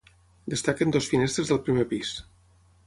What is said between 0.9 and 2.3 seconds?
dues finestres del primer pis.